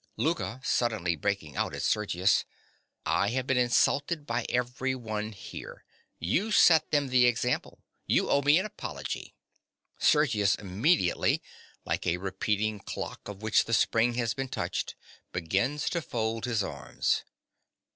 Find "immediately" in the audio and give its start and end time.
10.59-11.39